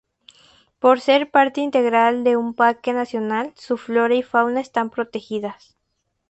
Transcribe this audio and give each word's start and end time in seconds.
Por 0.79 0.99
ser 0.99 1.29
parte 1.29 1.61
integral 1.61 2.23
de 2.23 2.35
un 2.35 2.55
parque 2.55 2.91
nacional 2.91 3.53
su 3.55 3.77
flora 3.77 4.15
y 4.15 4.23
fauna 4.23 4.59
están 4.59 4.89
protegidas. 4.89 5.77